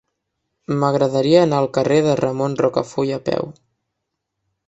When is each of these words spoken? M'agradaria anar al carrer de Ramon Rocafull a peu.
M'agradaria 0.83 1.43
anar 1.47 1.59
al 1.63 1.69
carrer 1.75 1.99
de 2.09 2.15
Ramon 2.21 2.57
Rocafull 2.63 3.13
a 3.21 3.23
peu. 3.31 3.53